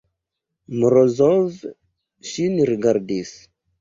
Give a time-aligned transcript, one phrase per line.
[0.83, 1.59] Morozov
[2.31, 3.37] ŝin rigardis.